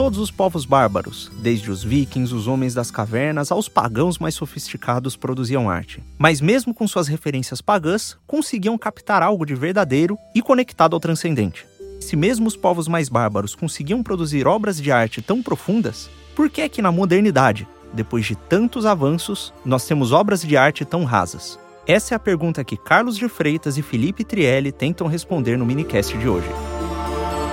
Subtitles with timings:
[0.00, 5.14] todos os povos bárbaros, desde os vikings, os homens das cavernas, aos pagãos mais sofisticados
[5.14, 6.02] produziam arte.
[6.18, 11.66] Mas mesmo com suas referências pagãs, conseguiam captar algo de verdadeiro e conectado ao transcendente.
[12.00, 16.62] Se mesmo os povos mais bárbaros conseguiam produzir obras de arte tão profundas, por que
[16.62, 21.58] é que na modernidade, depois de tantos avanços, nós temos obras de arte tão rasas?
[21.86, 26.16] Essa é a pergunta que Carlos de Freitas e Felipe Trielli tentam responder no minicast
[26.16, 26.48] de hoje.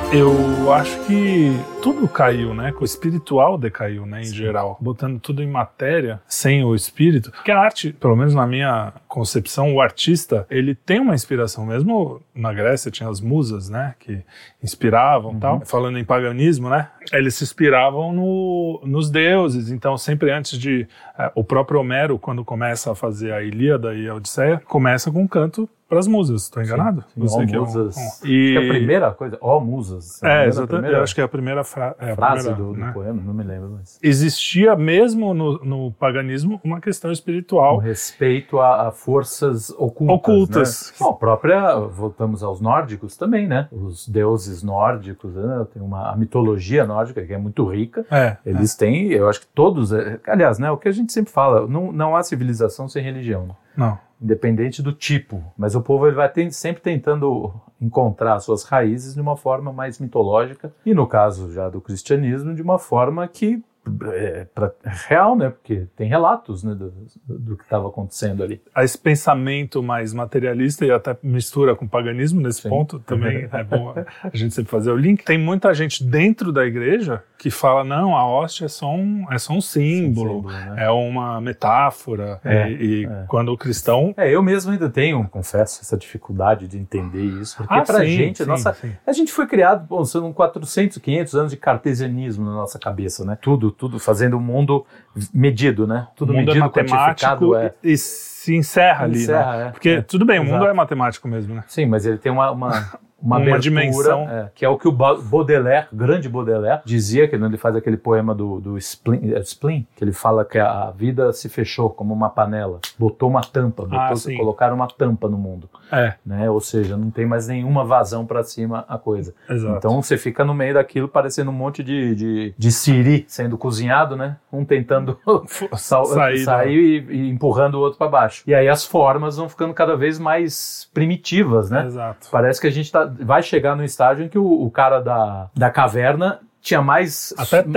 [0.10, 1.52] Eu acho que
[1.84, 2.74] tudo caiu, né?
[2.80, 4.22] O espiritual decaiu, né?
[4.22, 4.36] Em Sim.
[4.36, 4.78] geral.
[4.80, 7.30] Botando tudo em matéria, sem o espírito.
[7.30, 11.66] Porque a arte, pelo menos na minha concepção, o artista, ele tem uma inspiração.
[11.66, 13.96] Mesmo na Grécia tinha as musas, né?
[14.00, 14.24] Que
[14.64, 15.40] inspiravam uhum.
[15.40, 15.62] tal.
[15.66, 16.90] Falando em paganismo, né?
[17.12, 19.70] Eles se inspiravam no, nos deuses.
[19.70, 20.88] Então, sempre antes de...
[21.20, 25.24] É, o próprio Homero, quando começa a fazer a Ilíada e a Odisseia, começa com
[25.24, 27.04] um canto para as musas, estou enganado?
[27.16, 27.98] Sim, sim, ó, musas.
[27.98, 28.58] É um, e...
[28.58, 30.22] Acho que a primeira coisa, ó musas.
[30.22, 30.70] É, exatamente.
[30.70, 30.98] Primeira...
[30.98, 31.96] Eu acho que é a primeira fra...
[31.98, 32.88] é frase a primeira, do, né?
[32.88, 33.70] do, poema, não me lembro.
[33.78, 33.98] Mas...
[34.04, 37.78] Existia mesmo no, no, paganismo uma questão espiritual.
[37.78, 40.18] Um respeito a, a, forças ocultas.
[40.18, 40.94] Ocultas.
[41.00, 41.06] Né?
[41.06, 43.70] Bom, própria, voltamos aos nórdicos também, né?
[43.72, 45.66] Os deuses nórdicos, né?
[45.74, 48.06] tem uma a mitologia nórdica que é muito rica.
[48.12, 48.78] É, Eles é.
[48.78, 50.70] têm, eu acho que todos, é, aliás, né?
[50.70, 53.56] O que a gente sempre fala, não, não há civilização sem religião.
[53.76, 55.44] Não independente do tipo.
[55.58, 60.74] Mas o povo ele vai sempre tentando encontrar suas raízes de uma forma mais mitológica
[60.86, 63.64] e no caso já do cristianismo de uma forma que
[64.14, 65.50] é, pra, real, né?
[65.50, 66.94] Porque tem relatos né, do,
[67.28, 68.62] do que estava acontecendo ali.
[68.78, 72.70] Esse pensamento mais materialista e até mistura com o paganismo nesse Sim.
[72.70, 73.94] ponto também é bom
[74.24, 75.24] a gente sempre fazer o link.
[75.24, 79.38] Tem muita gente dentro da igreja que fala não, a hóstia é só um, é
[79.38, 80.76] só um símbolo, símbolo né?
[80.86, 82.40] é uma metáfora.
[82.44, 83.26] É, e, e é.
[83.28, 84.14] quando o cristão...
[84.18, 87.58] É, eu mesmo ainda tenho, confesso, essa dificuldade de entender isso.
[87.58, 88.92] Porque ah, pra sim, gente, sim, nossa, sim.
[89.06, 93.38] a gente foi criado, bom, são 400, 500 anos de cartesianismo na nossa cabeça, né?
[93.40, 94.86] Tudo tudo fazendo o mundo
[95.34, 96.08] medido, né?
[96.16, 97.74] Tudo o mundo medido, é matemático é.
[97.84, 99.68] e, e se encerra ali, encerra, né?
[99.68, 99.72] É.
[99.72, 100.02] Porque, é.
[100.02, 101.64] tudo bem, o mundo é matemático mesmo, né?
[101.68, 104.92] Sim, mas ele tem uma, uma uma, uma dimensão é, que é o que o
[104.92, 110.04] Baudelaire, grande Baudelaire, dizia que ele faz aquele poema do, do spleen, é, spleen, que
[110.04, 114.38] ele fala que a vida se fechou como uma panela, botou uma tampa, botou, ah,
[114.38, 116.14] colocaram uma tampa no mundo, é.
[116.26, 116.50] né?
[116.50, 119.34] Ou seja, não tem mais nenhuma vazão para cima a coisa.
[119.50, 119.78] Exato.
[119.78, 124.16] Então você fica no meio daquilo parecendo um monte de, de, de siri sendo cozinhado,
[124.16, 124.38] né?
[124.54, 125.18] Um tentando
[125.76, 128.44] sair, sair e, e, empurrando o outro para baixo.
[128.46, 131.86] E aí as formas vão ficando cada vez mais primitivas, né?
[131.86, 132.28] Exato.
[132.32, 135.50] Parece que a gente está vai chegar no estágio em que o, o cara da,
[135.56, 137.34] da caverna tinha mais,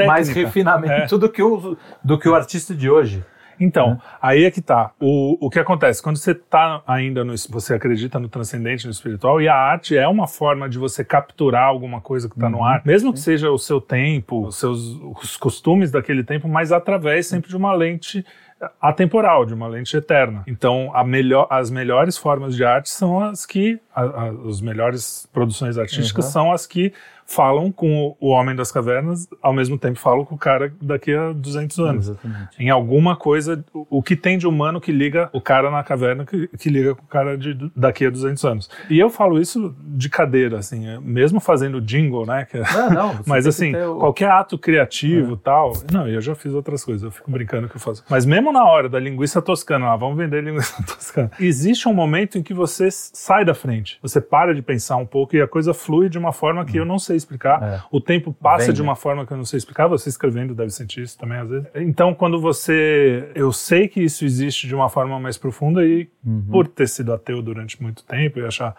[0.06, 1.18] mais refinamento é.
[1.18, 3.24] do, que o, do que o artista de hoje.
[3.60, 3.98] Então, é.
[4.22, 4.90] aí é que tá.
[4.98, 6.02] O, o que acontece?
[6.02, 7.34] Quando você tá ainda no.
[7.50, 11.64] Você acredita no transcendente, no espiritual, e a arte é uma forma de você capturar
[11.64, 12.52] alguma coisa que está uhum.
[12.52, 16.72] no ar, mesmo que seja o seu tempo, os seus os costumes daquele tempo, mas
[16.72, 18.24] através sempre de uma lente
[18.80, 20.42] atemporal, de uma lente eterna.
[20.46, 25.78] Então, melhor, as melhores formas de arte são as que, a, a, as melhores produções
[25.78, 26.30] artísticas uhum.
[26.30, 26.92] são as que
[27.30, 31.32] falam com o homem das cavernas, ao mesmo tempo falam com o cara daqui a
[31.32, 32.08] 200 anos.
[32.08, 32.48] Exatamente.
[32.58, 36.48] Em alguma coisa, o que tem de humano que liga o cara na caverna que,
[36.58, 38.70] que liga com o cara de, daqui a 200 anos.
[38.90, 42.48] E eu falo isso de cadeira, assim, mesmo fazendo jingle, né?
[42.50, 44.00] Que, não, não, mas assim, o...
[44.00, 45.38] qualquer ato criativo é.
[45.40, 45.72] tal.
[45.92, 48.02] Não, eu já fiz outras coisas, eu fico brincando que eu faço.
[48.10, 51.30] Mas mesmo na hora da linguiça toscana, lá, vamos vender linguiça toscana.
[51.38, 55.36] Existe um momento em que você sai da frente, você para de pensar um pouco
[55.36, 56.82] e a coisa flui de uma forma que hum.
[56.82, 57.62] eu não sei explicar.
[57.62, 57.80] É.
[57.90, 59.86] O tempo passa Vem, de uma forma que eu não sei explicar.
[59.88, 61.68] Você escrevendo deve sentir isso também às vezes.
[61.76, 63.30] Então, quando você.
[63.34, 66.46] Eu sei que isso existe de uma forma mais profunda e uhum.
[66.50, 68.74] por ter sido ateu durante muito tempo e achar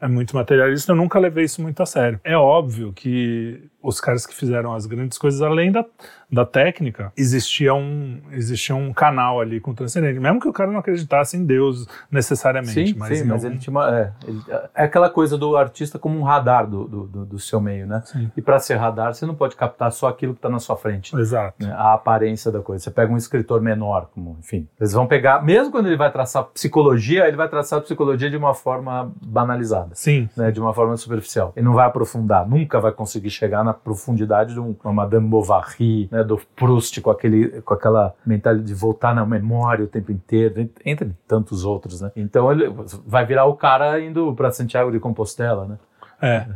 [0.00, 2.20] é muito materialista, eu nunca levei isso muito a sério.
[2.24, 5.84] É óbvio que os caras que fizeram as grandes coisas, além da,
[6.32, 10.18] da técnica, existia um, existia um canal ali com o transcendente.
[10.18, 12.92] Mesmo que o cara não acreditasse em Deus necessariamente.
[12.92, 13.94] Sim, mas, sim, mas ele tinha uma.
[13.94, 17.60] É, ele, é, aquela coisa do artista como um radar do, do, do, do seu
[17.60, 18.02] meio, né?
[18.06, 18.30] Sim.
[18.34, 21.14] E para ser radar, você não pode captar só aquilo que está na sua frente.
[21.14, 21.54] Exato.
[21.62, 21.70] Né?
[21.76, 22.82] A aparência da coisa.
[22.82, 24.66] Você pega um escritor menor, como, enfim.
[24.80, 28.54] Eles vão pegar, mesmo quando ele vai traçar psicologia, ele vai traçar psicologia de uma
[28.54, 29.73] forma banalizada.
[29.92, 30.28] Sim.
[30.36, 30.50] Né?
[30.50, 31.52] De uma forma superficial.
[31.56, 36.08] Ele não vai aprofundar, nunca vai conseguir chegar na profundidade de um, uma Madame Bovary,
[36.10, 40.70] né, do Proust com, aquele, com aquela mentalidade de voltar na memória o tempo inteiro,
[40.84, 42.10] entre tantos outros, né?
[42.16, 42.72] Então ele
[43.06, 45.78] vai virar o cara indo para Santiago de Compostela, né?
[46.20, 46.46] É.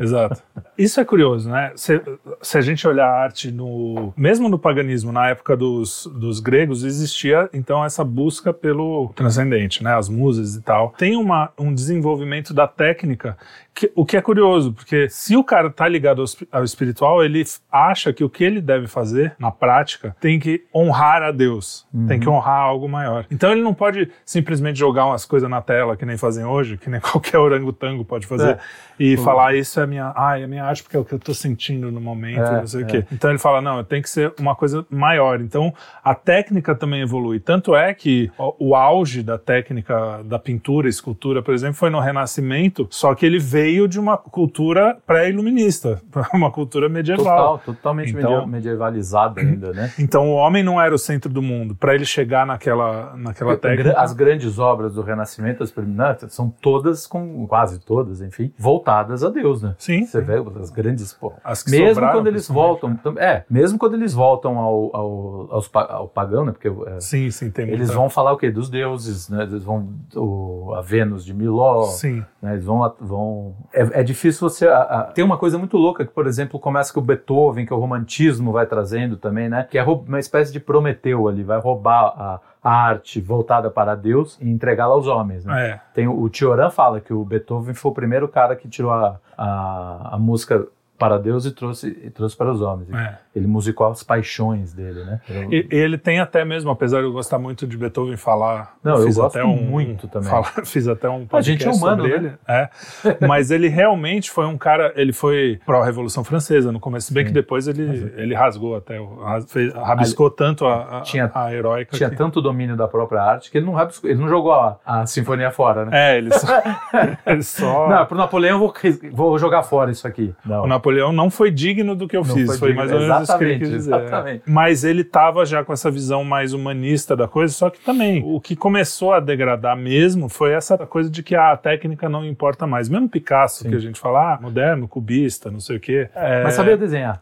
[0.00, 0.42] Exato.
[0.76, 1.72] Isso é curioso, né?
[1.74, 2.00] Se,
[2.40, 4.12] se, a gente olhar a arte no.
[4.16, 9.94] Mesmo no paganismo, na época dos, dos gregos, existia então essa busca pelo transcendente, né?
[9.94, 10.94] As musas e tal.
[10.96, 13.36] Tem uma, um desenvolvimento da técnica
[13.78, 17.44] que, o que é curioso, porque se o cara tá ligado ao, ao, espiritual, ele
[17.70, 22.08] acha que o que ele deve fazer, na prática, tem que honrar a Deus, uhum.
[22.08, 23.24] tem que honrar algo maior.
[23.30, 26.90] Então ele não pode simplesmente jogar umas coisas na tela que nem fazem hoje, que
[26.90, 28.58] nem qualquer orangotango pode fazer, é.
[28.98, 29.22] e uhum.
[29.22, 31.92] falar isso é minha, ah, é minha arte porque é o que eu tô sentindo
[31.92, 32.84] no momento, é, não sei é.
[32.84, 33.04] o quê.
[33.12, 35.40] Então ele fala, não, tem que ser uma coisa maior.
[35.40, 35.72] Então
[36.02, 37.38] a técnica também evolui.
[37.38, 42.00] Tanto é que o, o auge da técnica da pintura, escultura, por exemplo, foi no
[42.00, 46.00] Renascimento, só que ele veio veio de uma cultura pré-iluminista,
[46.32, 47.58] uma cultura medieval.
[47.58, 49.92] Total, totalmente então, medievalizada ainda, né?
[50.08, 51.74] Então o homem não era o centro do mundo.
[51.74, 53.98] Para ele chegar naquela, naquela técnica.
[53.98, 59.28] As grandes obras do Renascimento, as primeiras, são todas, com, quase todas, enfim, voltadas a
[59.28, 59.74] Deus, né?
[59.76, 60.06] Sim.
[60.06, 61.12] Você vê as grandes.
[61.12, 62.98] Pô, as que mesmo sobraram, quando eles voltam.
[63.18, 66.52] É, mesmo quando eles voltam ao, ao, aos, ao pagão, né?
[66.52, 68.50] Porque é, sim, sim, tem Eles vão falar o quê?
[68.50, 69.42] Dos deuses, né?
[69.42, 69.88] Eles vão.
[70.14, 71.82] O, a Vênus de Miló.
[71.84, 72.24] Sim.
[72.40, 72.52] Né?
[72.52, 74.68] Eles vão, vão é, é difícil você.
[74.68, 77.74] A, a, tem uma coisa muito louca que, por exemplo, começa com o Beethoven, que
[77.74, 79.66] o romantismo vai trazendo também, né?
[79.68, 84.38] Que é uma espécie de Prometeu ali, vai roubar a, a arte voltada para Deus
[84.40, 85.44] e entregá-la aos homens.
[85.44, 85.70] Né?
[85.70, 85.80] É.
[85.94, 90.14] Tem, o Tioran fala que o Beethoven foi o primeiro cara que tirou a, a,
[90.14, 90.66] a música
[90.98, 92.92] para Deus e trouxe, e trouxe para os homens.
[92.92, 93.18] É.
[93.34, 95.20] Ele musicou as paixões dele, né?
[95.50, 99.04] E, ele tem até mesmo, apesar de eu gostar muito de Beethoven falar, não, eu,
[99.04, 100.28] gosto até um, muito também.
[100.28, 102.26] Falar, fiz até um podcast a gente é humano, sobre né?
[102.26, 102.38] ele.
[102.48, 103.26] É.
[103.26, 107.28] Mas ele realmente foi um cara, ele foi pró Revolução Francesa no começo, bem Sim.
[107.28, 108.98] que depois ele, ele rasgou até,
[109.46, 111.96] fez, rabiscou tanto a, a, tinha, a heróica.
[111.96, 112.16] Tinha que...
[112.16, 115.52] tanto domínio da própria arte que ele não rabiscou, ele não jogou a, a sinfonia
[115.52, 116.14] fora, né?
[116.14, 116.48] É, ele só.
[117.24, 117.88] ele só...
[117.88, 118.74] Não, pro Napoleão eu vou,
[119.12, 120.34] vou jogar fora isso aqui.
[120.44, 120.64] Não.
[120.64, 122.46] O Napoleão não foi digno do que eu não fiz.
[122.46, 123.94] Foi, foi mais ou menos isso que ele quis dizer.
[123.94, 124.42] Exatamente.
[124.46, 128.40] Mas ele estava já com essa visão mais humanista da coisa, só que também o
[128.40, 132.88] que começou a degradar mesmo foi essa coisa de que a técnica não importa mais.
[132.88, 133.70] Mesmo Picasso, Sim.
[133.70, 136.08] que a gente fala, ah, moderno, cubista, não sei o quê.
[136.14, 136.42] É...
[136.42, 137.20] Mas sabia desenhar.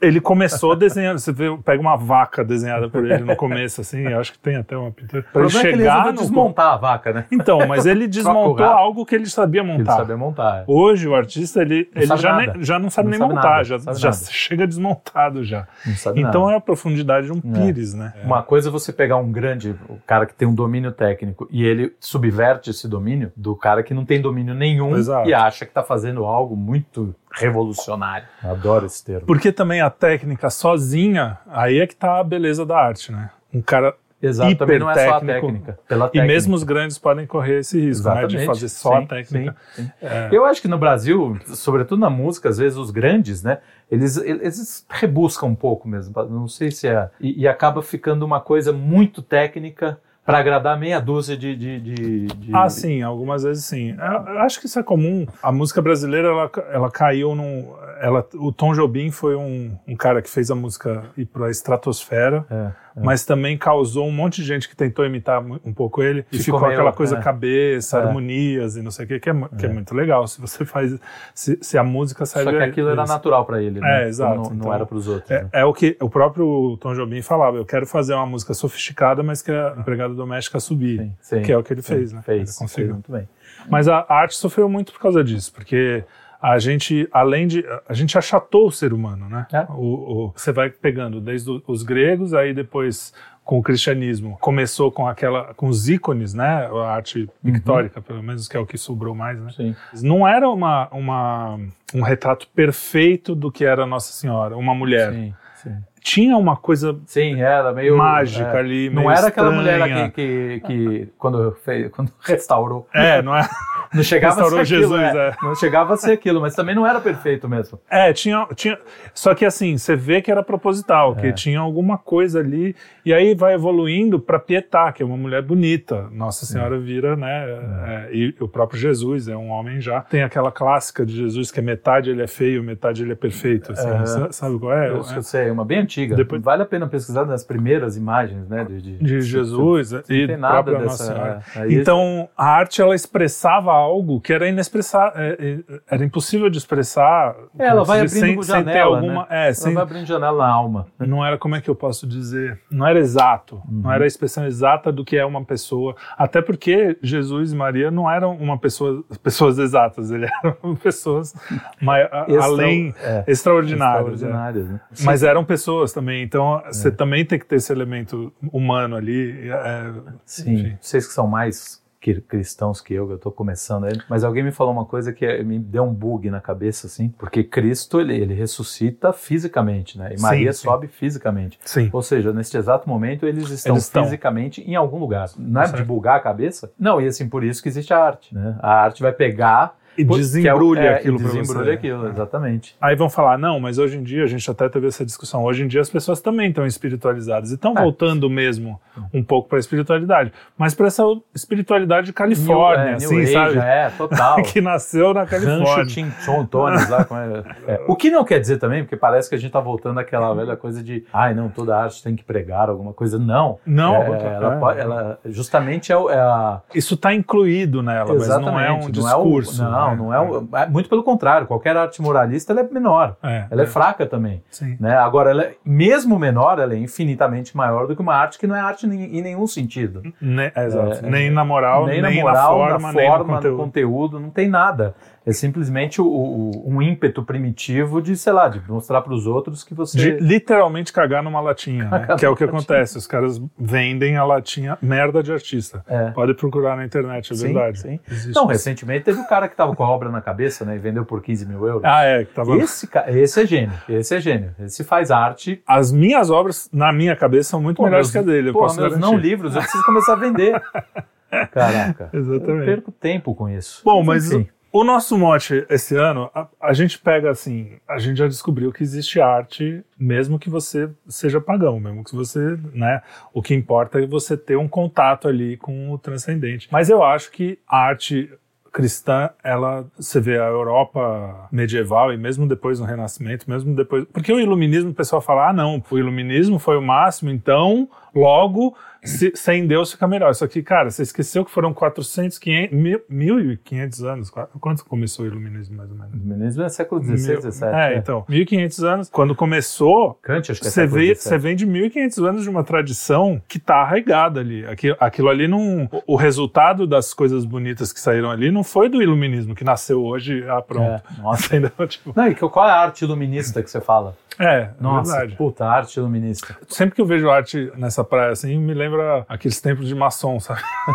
[0.00, 4.20] Ele começou desenhando, você vê, pega uma vaca desenhada por ele no começo, assim, eu
[4.20, 5.24] acho que tem até uma pintura.
[5.32, 6.20] Pra ele chegar é que ele no...
[6.20, 7.24] desmontar a vaca, né?
[7.32, 9.92] Então, mas ele desmontou algo que ele sabia montar.
[9.92, 10.58] Ele sabia montar.
[10.60, 10.64] É.
[10.66, 13.64] Hoje o artista, ele, ele já, nem, já não sabe não nem sabe montar, nada,
[13.64, 15.66] já, já chega desmontado já.
[16.14, 16.54] então nada.
[16.54, 17.58] é a profundidade de um é.
[17.58, 18.12] pires, né?
[18.24, 21.64] Uma coisa é você pegar um grande, o cara que tem um domínio técnico e
[21.64, 25.28] ele subverte esse domínio do cara que não tem domínio nenhum Exato.
[25.28, 28.26] e acha que está fazendo algo muito revolucionário.
[28.42, 29.26] adoro esse termo.
[29.26, 33.30] Porque também a técnica sozinha, aí é que tá a beleza da arte, né?
[33.52, 33.94] Um cara
[34.26, 35.78] Exato, hiper também não é só a técnica.
[35.88, 36.24] Pela técnica.
[36.24, 39.56] E mesmo os grandes podem correr esse risco, né, de fazer só sim, a técnica.
[39.74, 39.90] Sim, sim.
[40.02, 40.28] É.
[40.32, 43.58] Eu acho que no Brasil, sobretudo na música, às vezes os grandes, né,
[43.90, 46.14] eles, eles rebuscam um pouco mesmo.
[46.28, 47.08] Não sei se é.
[47.20, 52.26] E, e acaba ficando uma coisa muito técnica para agradar meia dúzia de, de, de,
[52.26, 53.94] de, Ah, sim, algumas vezes sim.
[53.96, 55.24] Eu acho que isso é comum.
[55.40, 57.72] A música brasileira, ela, ela caiu num.
[58.00, 61.50] Ela, o Tom Jobim foi um, um cara que fez a música ir para a
[61.50, 62.44] estratosfera.
[62.50, 63.00] É é.
[63.00, 66.58] mas também causou um monte de gente que tentou imitar um pouco ele e ficou,
[66.58, 67.20] ficou aquela coisa é.
[67.20, 68.02] cabeça, é.
[68.02, 69.72] harmonias e não sei o que, que é, que é, é.
[69.72, 70.26] muito legal.
[70.26, 70.98] Se você faz,
[71.34, 72.50] se, se a música serve.
[72.50, 74.04] Só que aquilo era natural para ele, né?
[74.04, 74.34] É, exato.
[74.36, 75.30] Não, então, não era para os outros.
[75.30, 75.48] É, né?
[75.52, 77.58] é, o que o próprio Tom Jobim falava.
[77.58, 81.52] Eu quero fazer uma música sofisticada, mas que a empregada doméstica subir, sim, sim, que
[81.52, 82.22] é o que ele sim, fez, né?
[82.22, 83.28] Fez, fez muito bem.
[83.68, 86.04] Mas a, a arte sofreu muito por causa disso, porque
[86.40, 87.64] a gente, além de.
[87.88, 89.46] A gente achatou o ser humano, né?
[89.52, 89.66] É.
[89.70, 93.12] O, o, você vai pegando desde os gregos, aí depois
[93.44, 94.36] com o cristianismo.
[94.40, 96.66] Começou com aquela, com os ícones, né?
[96.66, 97.52] A arte uhum.
[97.52, 98.02] pictórica, uhum.
[98.02, 99.50] pelo menos que é o que sobrou mais, né?
[99.52, 99.76] Sim.
[100.02, 101.58] Não era uma, uma,
[101.94, 105.12] um retrato perfeito do que era Nossa Senhora, uma mulher.
[105.12, 108.88] Sim, sim tinha uma coisa Sim, era meio mágica é, ali.
[108.88, 112.86] Não era aquela mulher que, que, que, quando, fez, quando restaurou.
[112.94, 113.48] É, não é.
[113.92, 115.28] Não chegava a ser Jesus, aquilo, é.
[115.28, 115.36] é.
[115.42, 117.80] Não chegava a ser aquilo, mas também não era perfeito mesmo.
[117.90, 118.78] É, tinha, tinha.
[119.12, 121.32] Só que assim, você vê que era proposital, que é.
[121.32, 126.08] tinha alguma coisa ali, e aí vai evoluindo para Pietá, que é uma mulher bonita.
[126.12, 127.46] Nossa Senhora vira, né?
[127.86, 130.02] É, e o próprio Jesus é um homem já.
[130.02, 133.72] Tem aquela clássica de Jesus que é metade ele é feio, metade ele é perfeito.
[133.72, 134.90] Assim, Sabe qual é?
[134.90, 135.95] Eu, eu sei, uma bem antiga.
[136.06, 136.42] Depois...
[136.42, 138.64] Vale a pena pesquisar nas primeiras imagens, né?
[138.64, 141.40] De, de, de Jesus de, e tem nada dessa, Senhora.
[141.56, 145.36] É, então, a arte ela expressava algo que era inexpressar, é,
[145.68, 147.34] é, era impossível de expressar.
[147.58, 149.26] É, ela vai sem, abrindo sem ter janela, alguma, né?
[149.30, 150.86] é, Ela sem, vai abrindo janela na alma.
[150.98, 153.82] não era como é que eu posso dizer, não era exato, Uhum.
[153.82, 157.90] não era a expressão exata do que é uma pessoa, até porque Jesus e Maria
[157.90, 161.34] não eram uma pessoa, pessoas exatas, eles eram pessoas
[161.80, 164.14] mai- a- Extra- além é, extraordinárias, é.
[164.14, 164.80] extraordinárias, né?
[165.04, 166.72] Mas eram pessoas também, então É.
[166.72, 169.48] você também tem que ter esse elemento humano ali.
[169.50, 169.92] é,
[170.24, 170.78] Sim, enfim.
[170.80, 174.52] vocês que são mais que- cristãos que eu, que eu tô começando mas alguém me
[174.52, 178.14] falou uma coisa que é- me deu um bug na cabeça, assim, porque Cristo, ele,
[178.16, 180.12] ele ressuscita fisicamente, né?
[180.12, 180.62] E Sim, Maria sim.
[180.62, 181.58] sobe fisicamente.
[181.64, 181.90] Sim.
[181.92, 184.04] Ou seja, neste exato momento eles estão Eles estão.
[184.04, 185.28] fisicamente em algum lugar.
[185.36, 185.78] Não é Certo.
[185.78, 186.70] de bugar a cabeça?
[186.78, 188.56] Não, e assim, por isso que existe a arte, né?
[188.60, 189.76] A arte vai pegar...
[189.98, 191.72] E que é desembrulha é, aquilo e pra desembrulha você.
[191.72, 192.76] aquilo, exatamente.
[192.80, 195.62] Aí vão falar, não, mas hoje em dia, a gente até teve essa discussão, hoje
[195.64, 197.80] em dia as pessoas também estão espiritualizadas e estão É.
[197.82, 198.80] voltando mesmo
[199.12, 201.02] um pouco para a espiritualidade, mas para essa
[201.34, 203.58] espiritualidade de Califórnia, New, é, assim, New Age, sabe?
[203.58, 204.36] É, total.
[204.42, 206.46] que nasceu na Rancho Califórnia.
[206.50, 207.04] Tones lá.
[207.04, 207.84] como é- é.
[207.88, 210.56] O que não quer dizer também, porque parece que a gente tá voltando àquela velha
[210.56, 213.18] coisa de ai, não, toda arte tem que pregar alguma coisa.
[213.18, 213.58] Não.
[213.66, 214.58] Não, É, ela, é.
[214.58, 216.60] pode- ela justamente é, é a.
[216.74, 219.62] Isso está incluído nela, mas não é um Exatamente, discurso.
[219.62, 219.96] Não, não, né?
[219.96, 221.46] não é, um- é muito pelo contrário.
[221.46, 223.16] Qualquer arte moralista ela é menor.
[223.22, 224.42] É, Ela é fraca também.
[224.50, 224.76] Sim.
[224.80, 224.96] Né?
[224.96, 228.56] Agora, ela é- mesmo menor, ela é infinitamente maior do que uma arte que não
[228.56, 230.02] é arte em, em nenhum sentido.
[230.20, 231.04] Ne- é, exato.
[231.06, 233.56] É, nem na moral, nem, nem, na moral, na forma, nem no conteúdo.
[233.56, 234.94] conteúdo, não tem nada.
[235.26, 239.64] É simplesmente o- o- um ímpeto primitivo de, sei lá, de mostrar para os outros
[239.64, 239.98] que você.
[239.98, 242.06] De literalmente cagar numa latinha, né?
[242.16, 242.96] que é o que acontece.
[242.96, 245.82] Os caras vendem a latinha merda de artista.
[245.88, 246.10] É.
[246.12, 247.80] Pode procurar na internet, é Sim, verdade.
[247.80, 247.98] sim.
[248.08, 248.52] Existe Não, isso.
[248.52, 250.76] recentemente teve o cara que tava com a obra na cabeça, né?
[250.76, 251.82] E vendeu por 15 mil euros.
[251.84, 252.56] Ah, é, que tava.
[252.58, 253.72] Esse, esse é gênio.
[253.88, 254.54] Esse é gênio.
[254.60, 255.60] Esse faz arte.
[255.66, 258.52] As minhas obras, na minha cabeça, são muito Pô, melhores meus- que a dele, eu
[258.52, 259.10] Pô, posso meus garantir.
[259.12, 260.62] não livros, eu preciso começar a vender.
[261.52, 262.10] Caraca.
[262.12, 262.64] Eu Exatamente.
[262.66, 263.82] perco tempo com isso.
[263.84, 264.46] Bom, mas enfim.
[264.80, 268.82] O nosso mote esse ano, a, a gente pega assim, a gente já descobriu que
[268.82, 273.00] existe arte, mesmo que você seja pagão, mesmo que você, né,
[273.32, 276.68] o que importa é você ter um contato ali com o transcendente.
[276.70, 278.30] Mas eu acho que a arte
[278.76, 284.30] cristã, ela, você vê a Europa medieval e mesmo depois no Renascimento, mesmo depois, porque
[284.30, 289.32] o iluminismo o pessoal fala, ah não, o iluminismo foi o máximo, então logo se-
[289.34, 290.34] sem Deus fica melhor.
[290.34, 294.30] Só que, cara, você esqueceu que foram 400, 500, mil- 1500 anos.
[294.30, 296.12] Qua- Quando começou o iluminismo, mais ou menos?
[296.12, 297.68] O iluminismo é século XVI, XVII.
[297.72, 299.08] É, então, 1500 anos.
[299.10, 302.62] Quando começou, Kant, acho que é você vê, você vem de 1500 anos de uma
[302.64, 304.66] tradição que tá arraigada ali.
[304.66, 305.88] Aquilo, aquilo ali não.
[306.06, 310.44] O resultado das coisas bonitas que saíram ali não foi do iluminismo que nasceu hoje,
[310.48, 311.02] ah, pronto.
[311.18, 311.46] É, nossa.
[311.56, 311.70] Entendeu?
[311.86, 314.16] Tipo, Não, e qual é a arte iluminista que você fala?
[314.38, 315.36] é, Nossa, é verdade.
[315.36, 316.56] puta, arte iluminista.
[316.68, 320.60] Sempre que eu vejo arte nessa praia assim, me lembra aqueles tempos de maçom, sabe?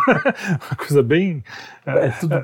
[0.69, 1.43] Uma coisa bem.
[1.85, 2.35] É tudo.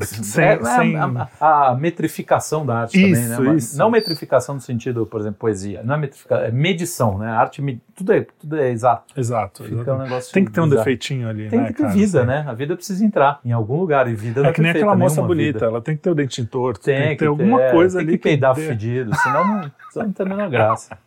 [0.00, 3.48] sem- é, é sem- a, a- a metrificação da arte também, Isso, né?
[3.52, 3.78] Mas isso.
[3.78, 5.82] Não metrificação no sentido, por exemplo, poesia.
[5.84, 7.28] Não é metrificação, é medição, né?
[7.28, 9.12] A arte, tudo é, tudo é exato.
[9.18, 9.64] Exato.
[9.64, 10.78] Fica um negócio Tem que ter um bizarro.
[10.84, 11.66] defeitinho ali, Tem né?
[11.68, 11.94] que ter cara?
[11.94, 12.26] vida, Assim.
[12.28, 12.44] né?
[12.48, 15.20] A vida precisa entrar em algum lugar e vida não É que nem aquela moça
[15.22, 15.66] bonita, vida.
[15.66, 18.08] ela tem que ter o dentinho torto, tem, Tem que ter alguma é, coisa tem
[18.08, 18.62] ali que peidar dê.
[18.66, 19.72] fedido, senão não,
[20.04, 20.98] não tem a menor graça.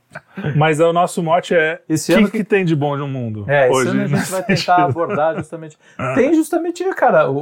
[0.55, 3.45] Mas o nosso mote é Esse o que, ano que tem de bom no mundo
[3.47, 3.89] É, hoje?
[3.89, 4.71] esse ano a gente vai tentar sentido.
[4.89, 5.77] abordar justamente.
[6.15, 7.37] Tem justamente, cara, o,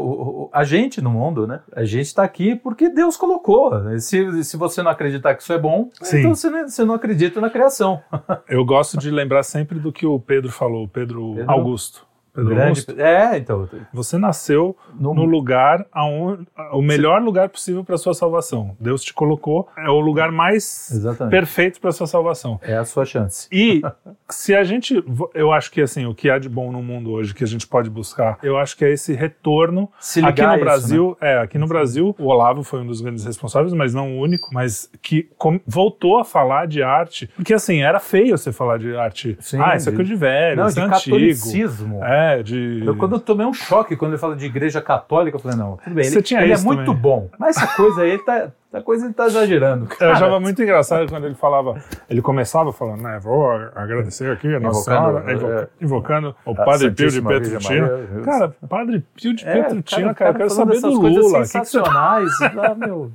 [0.46, 1.62] o- a gente no mundo, né?
[1.74, 3.72] A gente tá aqui porque Deus colocou.
[4.00, 6.20] Se, se você não acreditar que isso é bom, Sim.
[6.20, 8.02] então você não, você não acredita na criação.
[8.50, 11.52] Eu gosto de lembrar sempre do que o Pedro falou, o Pedro, Pedro?
[11.52, 12.06] Augusto.
[12.38, 13.00] Pedro Grande, Augusto.
[13.02, 13.68] é, então.
[13.94, 18.76] Você nasceu No, no lugar aonde, o melhor lugar possível para sua salvação.
[18.80, 21.32] Deus te colocou é o lugar mais Exatamente.
[21.32, 22.60] perfeito para sua salvação.
[22.62, 23.48] É a sua chance.
[23.52, 23.82] E
[24.30, 25.04] se a gente,
[25.34, 27.66] eu acho que assim, o que há de bom no mundo hoje que a gente
[27.66, 31.58] pode buscar, eu acho que é esse retorno Se aqui no isso, Brasil, é, aqui
[31.58, 35.30] no Brasil, o Olavo foi um dos grandes responsáveis, mas não o único, mas que
[35.66, 39.38] voltou a falar de arte, porque assim, era feio você falar de arte.
[39.40, 41.16] Sim, ah, isso é coisa de velho, Não, isso de é antigo.
[41.16, 42.04] catolicismo.
[42.28, 45.40] É, de Eu, quando eu tomei um choque quando ele fala de igreja católica, eu
[45.42, 47.02] falei, não, tudo bem, Você ele, tinha ele é muito também.
[47.02, 47.30] bom.
[47.40, 49.86] Mas essa coisa aí, tá, essa coisa ele tá exagerando.
[49.86, 50.12] Eu cara.
[50.12, 51.76] achava muito engraçado quando ele falava,
[52.10, 56.54] ele começava falando, né, vou agradecer aqui a Nossa Invocando, Senhora, invo- é, invocando o
[56.56, 57.90] Padre Pio de Petrutina.
[58.26, 61.08] Cara, Padre Pio de É, Petrutina, o cara, eu quero saber do Lula.
[61.08, 62.32] O que que você sensacionais.
[62.42, 63.12] ah, meu.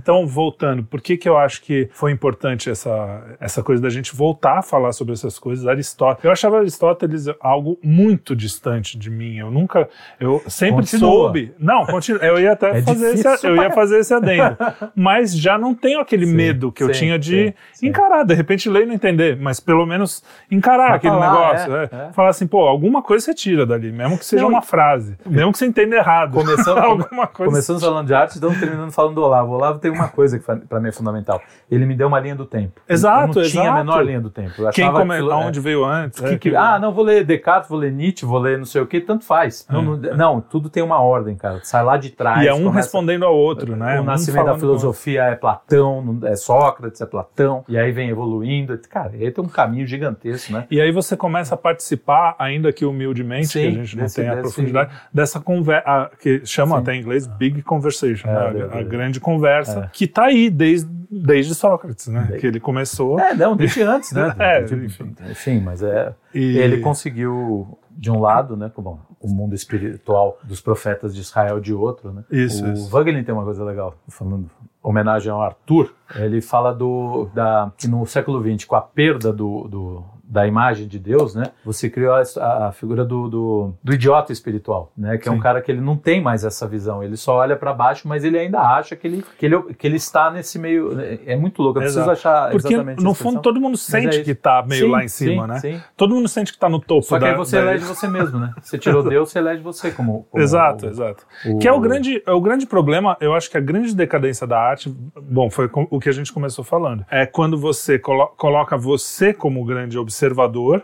[0.00, 4.14] Então, voltando, por que que eu acho que foi importante essa, essa coisa da gente
[4.14, 5.66] voltar a falar sobre essas coisas?
[5.66, 6.24] Aristóteles.
[6.24, 9.38] Eu achava Aristóteles algo muito distante de mim.
[9.38, 11.10] Eu nunca, eu sempre Continua.
[11.10, 11.54] soube.
[11.58, 12.22] Não, continua.
[12.24, 14.56] Eu ia até É fazer esse, eu ia fazer esse adendo.
[14.94, 18.34] mas já não tenho aquele Sim, medo que eu sim, tinha de sim, encarar, de
[18.34, 21.76] repente ler e não entender, mas pelo menos encarar Mas aquele falar, negócio.
[21.76, 22.06] é, é.
[22.08, 22.12] é.
[22.12, 25.52] Falar assim, pô, alguma coisa você tira dali, mesmo que seja Não, uma frase, mesmo
[25.52, 26.32] que você entenda errado.
[26.32, 27.50] Começando- alguma coisa.
[27.52, 29.52] Começamos falando de arte, estamos terminando falando do Olavo.
[29.52, 31.40] O Olavo tem uma coisa que para mim é fundamental.
[31.70, 32.80] Ele me deu uma linha do tempo.
[32.88, 33.78] Exato, eu não tinha a exato.
[33.78, 34.52] menor linha do tempo.
[34.62, 35.16] Eu Quem come...
[35.22, 36.20] que- aonde veio antes.
[36.20, 38.80] que- é, que- ah, não, vou ler Descartes, vou ler Nietzsche, vou ler não sei
[38.82, 39.66] o que, tanto faz.
[39.70, 41.60] Não, não, não, tudo tem uma ordem, cara.
[41.62, 42.42] Sai lá de trás.
[42.44, 43.98] e é um começa- respondendo ao outro, né?
[43.98, 45.02] O Um nascimento da falando com o outro.
[45.02, 48.78] filosofia é Platão, é Sócrates, é Platão, e aí vem evoluindo.
[48.88, 50.66] Cara, aí tem um caminho gigantesco, né?
[50.70, 54.16] E aí você começa a participar, ainda que humildemente, Sim, que a gente não desse-
[54.16, 56.82] tem a desse- profundidade, dessa conversa, que chama Sim.
[56.82, 58.68] até em inglês Big Conversation, É, né?
[58.72, 58.84] a, é, é.
[58.84, 59.90] grande conversa, É.
[59.92, 62.20] que tá aí desde, desde Sócrates, né?
[62.20, 63.18] Desde- Que ele começou.
[63.18, 64.34] É, não, desde antes, né?
[64.38, 65.14] É, Tipo, enfim.
[65.30, 66.12] enfim, mas é.
[66.34, 71.60] E- Ele conseguiu, de um lado, né, como o mundo espiritual dos profetas de Israel
[71.60, 72.24] de outro, né?
[72.30, 72.88] Isso, o isso.
[72.88, 74.50] Wagner tem uma coisa legal, falando
[74.82, 79.68] homenagem ao Arthur, ele fala do da que no século XX, com a perda do,
[79.68, 81.46] do- da imagem de Deus, né?
[81.64, 85.18] Você criou a, a figura do, do, do idiota espiritual, né?
[85.18, 85.40] Que é um Sim.
[85.40, 88.38] cara que ele não tem mais essa visão, ele só olha para baixo, mas ele
[88.38, 90.96] ainda acha que ele, que ele que ele está nesse meio,
[91.26, 91.78] é muito louco.
[91.78, 92.12] Eu preciso Exato.
[92.12, 94.24] achar Porque, exatamente no fundo, todo mundo é sente isso.
[94.24, 95.74] que tá meio Sim, lá em cima, sim, né?
[95.78, 95.82] sim.
[95.96, 98.06] Todo mundo sente que tá no topo Só que da, aí você da- elege você
[98.06, 98.52] mesmo, né?
[98.62, 100.28] Você tirou Deus, você elege você como.
[100.30, 101.26] como Exato, o- exato.
[101.44, 104.46] o- Que é o grande, é o grande problema, eu acho que a grande decadência
[104.46, 104.88] da arte,
[105.20, 109.34] bom, foi com- o que a gente começou falando, é quando você colo- coloca você
[109.34, 110.19] como grande observador,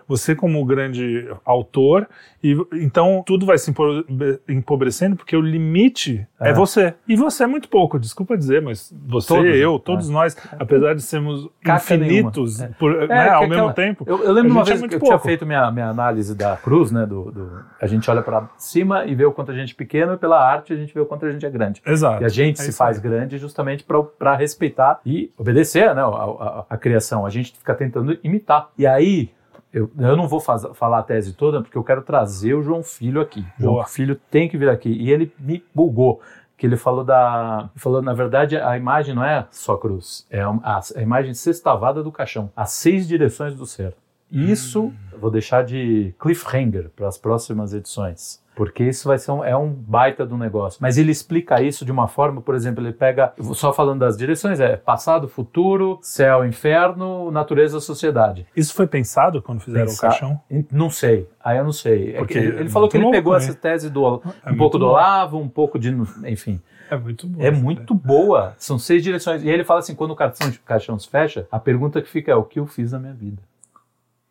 [0.06, 2.08] você como grande autor,
[2.52, 4.04] e então tudo vai se empo-
[4.48, 6.52] empobrecendo porque o limite é, É.
[6.52, 6.94] você.
[7.08, 9.80] E você é muito pouco, desculpa dizer, mas você, Todos, eu, né?
[9.84, 12.76] todos nós, apesar de sermos Caca infinitos nenhuma.
[12.78, 14.96] por- É, né, ao aquela- mesmo tempo, Eu, eu lembro uma é vez muito que
[14.96, 17.06] eu tinha feito minha, minha análise da cruz, né?
[17.06, 20.14] Do, do- a gente olha para cima e vê o quanto a gente é pequeno,
[20.14, 21.80] e pela arte a gente vê o quanto a gente é grande.
[21.86, 22.22] Exato.
[22.22, 23.84] E a gente É se faz grande justamente
[24.18, 27.24] para respeitar e obedecer né, a, a- a criação.
[27.26, 28.68] A gente fica tentando imitar.
[28.78, 29.30] E aí,
[29.78, 32.82] eu, eu não vou faz- falar a tese toda, porque eu quero trazer o João
[32.82, 33.44] Filho aqui.
[33.58, 33.84] O João.
[33.86, 34.88] Filho tem que vir aqui.
[34.90, 36.20] E ele me bugou.
[36.56, 37.68] Que ele falou da.
[37.76, 42.10] Falou, na verdade, a imagem não é só cruz, é a, a imagem sextavada do
[42.10, 42.50] caixão.
[42.56, 43.94] As seis direções do ser.
[44.30, 48.44] Isso eu vou deixar de cliffhanger para as próximas edições.
[48.54, 50.78] Porque isso vai ser um, é um baita do negócio.
[50.80, 54.60] Mas ele explica isso de uma forma, por exemplo, ele pega, só falando das direções,
[54.60, 58.46] é passado, futuro, céu, inferno, natureza, sociedade.
[58.56, 60.40] Isso foi pensado quando fizeram Pensar- o caixão?
[60.72, 62.08] Não sei, aí eu não sei.
[62.08, 63.38] É que Porque ele, é ele falou muito que ele pegou né?
[63.38, 64.86] essa tese do É um pouco do.
[64.86, 66.58] Olavo, um pouco de, enfim.
[66.90, 67.42] É muito bom.
[67.42, 68.54] É muito boa.
[68.56, 69.42] São seis direções.
[69.42, 72.32] E aí ele fala assim: quando o caixão, caixão se fecha, a pergunta que fica
[72.32, 73.42] é: o que eu fiz na minha vida?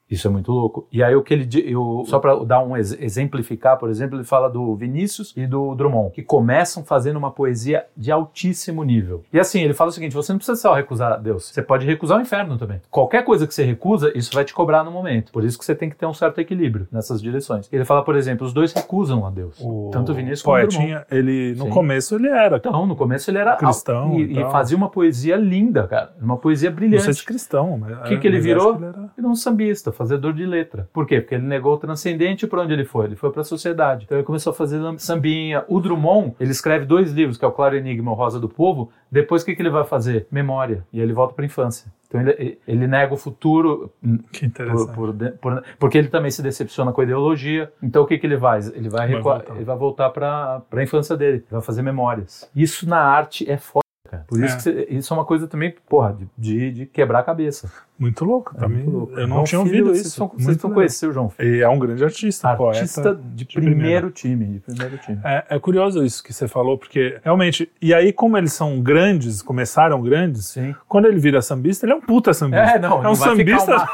[0.09, 0.87] Isso é muito louco.
[0.91, 4.23] E aí o que ele eu só para dar um ex- exemplificar, por exemplo, ele
[4.23, 9.23] fala do Vinícius e do Drummond, que começam fazendo uma poesia de altíssimo nível.
[9.33, 12.19] E assim, ele fala o seguinte: você não precisa só recusar Deus, você pode recusar
[12.19, 12.81] o inferno também.
[12.91, 15.31] Qualquer coisa que você recusa, isso vai te cobrar no momento.
[15.31, 17.67] Por isso que você tem que ter um certo equilíbrio nessas direções.
[17.71, 19.59] Ele fala, por exemplo, os dois recusam a Deus.
[19.59, 21.05] O Tanto o Vinícius quanto o Drummond.
[21.09, 21.69] Ele no Sim.
[21.71, 25.35] começo ele era Então, no começo ele era Cristão e, e e fazia uma poesia
[25.35, 26.13] linda, cara.
[26.21, 27.03] Uma poesia não brilhante.
[27.05, 28.69] sei de cristão, mas O que, que ele virou?
[28.71, 30.87] acho que ele era- um sambista, fazedor de letra.
[30.93, 31.19] Por quê?
[31.21, 33.05] Porque ele negou o transcendente por onde ele foi?
[33.05, 34.05] Ele foi para a sociedade.
[34.05, 35.63] Então ele começou a fazer sambinha.
[35.67, 38.47] O Drummond, ele escreve dois livros, que é o Claro Enigma e o Rosa do
[38.49, 38.91] Povo.
[39.11, 40.27] Depois o que, que ele vai fazer?
[40.29, 40.85] Memória.
[40.93, 41.91] E ele volta para a infância.
[42.07, 43.91] Então ele, ele nega o futuro
[44.31, 44.93] Que por- interessante.
[44.93, 47.71] por por- porque ele também se decepciona com a ideologia.
[47.81, 48.67] Então o que, que ele faz?
[48.73, 52.49] Ele vai, Vai ele vai voltar para a infância dele, ele vai fazer memórias.
[52.55, 53.83] Isso na arte é foda.
[54.09, 54.23] Cara.
[54.27, 54.57] Por isso É.
[54.57, 57.71] que você- isso é uma coisa também, porra, de, de, de quebrar a cabeça.
[57.97, 58.79] Muito louco, É também.
[58.79, 59.13] muito louco.
[59.19, 60.31] Eu não João tinha Filho, ouvido Vocês isso.
[60.37, 61.55] vocês vão conhecer o João Filho.
[61.55, 63.19] E é um grande artista, Artista poeta.
[63.33, 63.75] de primeira.
[63.79, 65.19] primeiro time, de primeiro time.
[65.23, 69.41] É, é curioso isso que você falou, porque realmente, e aí como eles são grandes,
[69.41, 70.75] começaram grandes, Sim.
[70.89, 72.71] quando ele vira sambista, ele é um puta sambista.
[72.75, 73.87] É, não, é não um vai ficar sambista.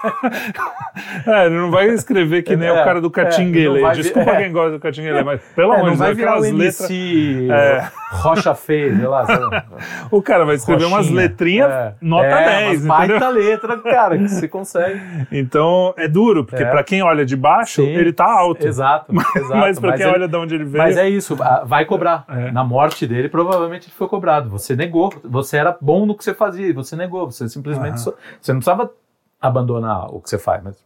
[1.28, 3.82] é, ele não vai escrever que nem É, o cara do é, Catinguele.
[3.82, 4.44] não Desculpa é.
[4.44, 6.90] quem gosta do Catinguele, mas pelo É, amor não de Deus, aquelas letras.
[6.92, 7.92] É.
[8.12, 9.26] Rocha Feia, sei lá.
[10.12, 11.94] O cara vai escrever umas letrinhas É.
[12.02, 13.20] nota é, 10, umas entendeu?
[13.20, 15.00] baita letra, cara, que você consegue.
[15.32, 16.70] Então é duro, porque É.
[16.70, 17.90] pra quem olha de baixo, Sim.
[17.90, 18.66] ele tá alto.
[18.66, 19.56] Exato, exato.
[19.58, 20.84] Mas pra quem ele- olha de onde ele veio.
[20.84, 22.26] Mas é isso, vai cobrar.
[22.30, 22.52] É.
[22.52, 24.50] Na morte dele, provavelmente ele foi cobrado.
[24.50, 27.30] Você negou, você era bom no que você fazia, você negou.
[27.30, 27.90] Você simplesmente.
[27.94, 27.98] Aham.
[27.98, 28.92] só- você não precisava
[29.40, 30.84] abandonar o que você faz, mas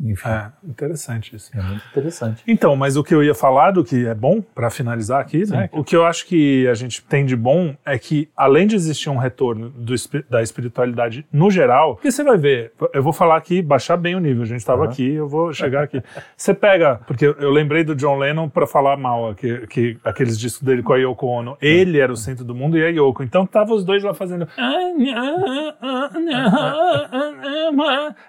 [0.00, 1.50] Enfim, É, interessante isso.
[1.56, 2.42] é muito interessante.
[2.46, 5.68] Então, mas o que eu ia falar do que é bom, pra finalizar aqui, né?
[5.72, 9.08] O que eu acho que a gente tem de bom é que, além de existir
[9.10, 9.94] um retorno do
[10.28, 14.20] da espiritualidade no geral, porque você vai ver, eu vou falar aqui, baixar bem o
[14.20, 14.90] nível, a gente estava Aham.
[14.90, 16.02] aqui, eu vou chegar aqui.
[16.36, 20.62] Você pega, porque eu, lembrei do John Lennon pra falar mal, que, que aqueles discos
[20.62, 23.46] dele com a Yoko Ono, ele era o centro do mundo e a Yoko, então
[23.46, 24.48] tava os dois lá fazendo.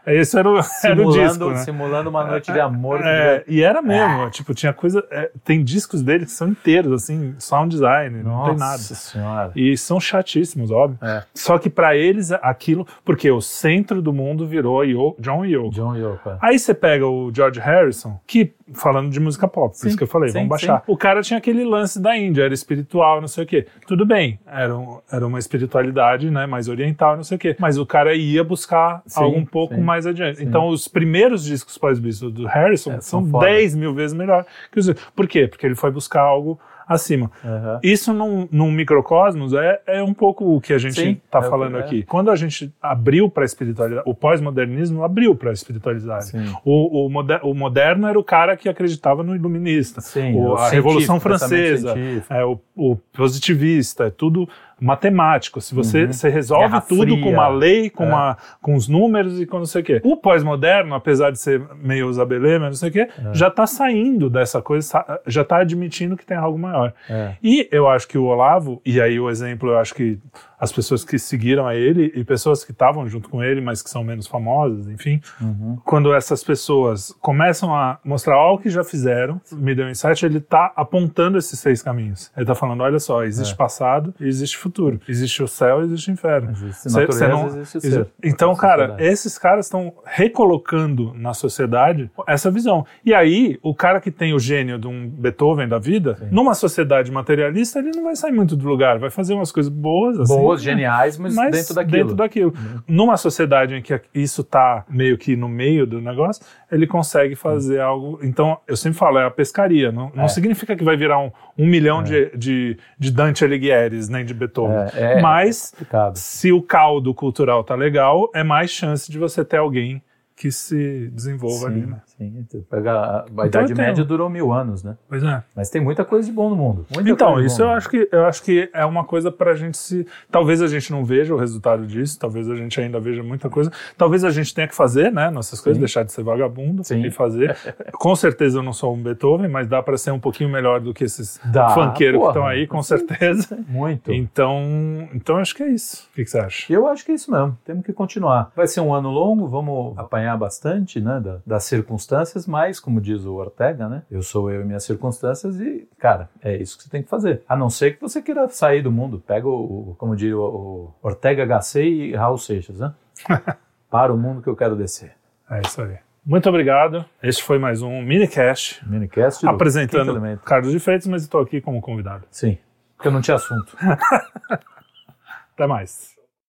[0.06, 1.62] Esse era o, era o disco, né?
[1.63, 2.99] Simulando uma noite de amor.
[3.02, 5.04] que É, e era mesmo, tipo, tinha coisa.
[5.12, 8.71] é, tem discos dele que são inteiros, assim, sound design, não tem nada.
[8.73, 9.52] Nossa senhora.
[9.56, 10.97] E são chatíssimos, óbvio.
[11.02, 11.23] É.
[11.34, 12.86] Só que pra eles aquilo.
[13.06, 15.69] Porque o centro do mundo virou Yo- John e Yoko.
[15.71, 16.30] John Yoko.
[16.30, 16.38] é.
[16.41, 20.04] Aí você pega o George Harrison, que, falando de música pop, por Sim, isso que
[20.04, 20.80] eu falei, sim, vamos baixar.
[20.86, 20.92] sim.
[20.92, 23.68] O cara tinha aquele lance da Índia, era espiritual, não sei o quê.
[23.88, 27.56] Tudo bem, era, um- era uma espiritualidade, né, mais oriental, não sei o quê.
[27.60, 30.44] Mas o cara ia buscar algo um pouco mais adiante.
[30.44, 33.46] Então, os primeiros discos pós-Beatles do Harrison É, são são foda.
[33.46, 35.48] 10 mil vezes melhor que os Por quê?
[35.48, 37.32] Porque ele foi buscar algo acima.
[37.43, 37.80] Aham.
[37.84, 41.78] Isso num, num microcosmos é, é um pouco o que a gente está é falando
[41.78, 41.80] é.
[41.80, 42.04] aqui.
[42.04, 46.32] Quando a gente abriu para a espiritualidade, o pós-modernismo abriu para a espiritualidade.
[46.63, 50.02] O, o, moder- o moderno era o cara que acreditava no iluminista.
[50.02, 51.93] Sim, O- o a Revolução científico, Francesa,
[52.30, 54.48] é, o, o positivista, é tudo
[54.84, 55.62] matemático.
[55.62, 56.13] Se você, Uhum.
[56.13, 57.22] você resolve Guerra tudo Fria.
[57.24, 58.08] com uma lei, com, É.
[58.08, 60.02] uma, com os números e com não sei o quê.
[60.04, 63.34] O pós-moderno, apesar de ser meio Isabelê, mas não sei o quê, É.
[63.34, 66.93] já está saindo dessa coisa, sa- já está admitindo que tem algo maior.
[67.10, 67.34] É.
[67.41, 70.19] E eu acho que o Olavo, e aí o exemplo, eu acho que
[70.63, 73.89] as pessoas que seguiram a ele e pessoas que estavam junto com ele, mas que
[73.89, 75.78] são menos famosas, enfim, Uhum.
[75.84, 80.39] quando essas pessoas começam a mostrar algo que já fizeram, me deu um insight, ele
[80.39, 82.32] tá apontando esses seis caminhos.
[82.38, 83.58] Ele tá falando, olha só, existe É.
[83.58, 85.02] passado e existe futuro.
[85.08, 86.52] Existe o céu e existe o inferno.
[86.52, 88.08] Existe Cê- natureza, cê não- existe exi- ser.
[88.23, 92.86] Então, cara, esses caras estão recolocando na sociedade essa visão.
[93.06, 96.28] E aí, o cara que tem o gênio de um Beethoven da vida, Sim.
[96.32, 100.19] numa sociedade materialista, ele não vai sair muito do lugar, vai fazer umas coisas boas,
[100.19, 101.98] assim, Geniais, mas, mas dentro daquilo.
[101.98, 102.54] dentro daquilo.
[102.88, 107.80] Numa sociedade em que isso tá meio que no meio do negócio, ele consegue fazer
[107.80, 108.20] algo.
[108.24, 109.92] Então, eu sempre falo, é a pescaria.
[109.92, 110.28] Não, não É.
[110.28, 114.78] significa que vai virar um, um milhão de, de, de Dante Alighieri's, nem de Beethoven.
[114.94, 115.74] É, é Mas
[116.16, 120.02] se o caldo cultural tá legal, é mais chance de você ter alguém
[120.36, 122.02] que se desenvolva ali, Sim, né?
[122.17, 122.45] Sim.
[122.69, 124.95] Pega a, a Então Idade Média durou mil anos, né?
[125.10, 125.43] Pois é.
[125.56, 126.86] Mas tem muita coisa de bom no mundo.
[126.93, 130.06] Muita Então, isso eu acho que eu acho que é uma coisa pra gente se.
[130.32, 133.71] Talvez a gente não veja o resultado disso, talvez a gente ainda veja muita coisa.
[133.97, 135.30] Talvez a gente tenha que fazer, né?
[135.30, 135.82] Nossas coisas, Sim.
[135.82, 137.04] deixar de ser vagabundo Sim.
[137.06, 137.56] e fazer.
[137.93, 140.93] Com certeza eu não sou um Beethoven, mas dá pra ser um pouquinho melhor do
[140.93, 142.30] que esses Dá, funkeiros que porra.
[142.32, 143.58] estão aí, com certeza.
[143.67, 144.12] Muito.
[144.12, 146.08] Então, então acho que é isso.
[146.12, 146.71] O que, que você acha?
[146.73, 147.58] Eu acho que é isso mesmo.
[147.65, 148.52] Temos que continuar.
[148.56, 151.63] Vai ser um ano longo, vamos apanhar bastante, né, da- das
[152.04, 156.30] circunstâncias, mas, como diz o Ortega, né, eu sou eu e minhas circunstâncias e, cara,
[156.42, 157.42] é isso que você tem que fazer.
[157.48, 159.24] A não ser que você queira sair do mundo.
[159.26, 162.94] Pega o, o- como diria o, Ortega Gasset e Raul Seixas, né?
[163.89, 165.13] Para o mundo que eu quero descer.
[165.50, 165.98] É isso aí.
[166.26, 167.06] Muito obrigado.
[167.22, 170.20] Este foi mais um minicast Minicast apresentando.
[170.46, 172.26] Carlos de Freitas, mas estou aqui como convidado.
[172.32, 172.58] Sim,
[172.96, 173.76] porque eu não tinha assunto.
[175.54, 176.13] Até mais.